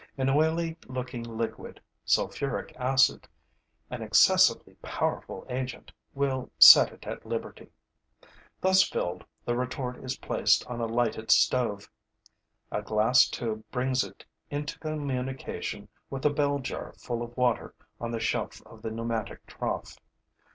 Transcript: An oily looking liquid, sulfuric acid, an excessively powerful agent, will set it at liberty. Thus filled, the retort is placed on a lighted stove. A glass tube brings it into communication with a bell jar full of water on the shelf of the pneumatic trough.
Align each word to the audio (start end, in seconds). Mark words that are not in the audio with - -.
An 0.17 0.29
oily 0.31 0.79
looking 0.87 1.21
liquid, 1.21 1.79
sulfuric 2.07 2.75
acid, 2.75 3.27
an 3.91 4.01
excessively 4.01 4.73
powerful 4.81 5.45
agent, 5.47 5.91
will 6.15 6.49
set 6.57 6.91
it 6.91 7.05
at 7.05 7.23
liberty. 7.23 7.69
Thus 8.61 8.81
filled, 8.81 9.23
the 9.45 9.55
retort 9.55 10.03
is 10.03 10.17
placed 10.17 10.65
on 10.65 10.81
a 10.81 10.87
lighted 10.87 11.29
stove. 11.29 11.87
A 12.71 12.81
glass 12.81 13.27
tube 13.29 13.63
brings 13.69 14.03
it 14.03 14.25
into 14.49 14.79
communication 14.79 15.87
with 16.09 16.25
a 16.25 16.31
bell 16.31 16.57
jar 16.57 16.93
full 16.93 17.21
of 17.21 17.37
water 17.37 17.75
on 17.99 18.09
the 18.09 18.19
shelf 18.19 18.59
of 18.65 18.81
the 18.81 18.89
pneumatic 18.89 19.45
trough. 19.45 19.99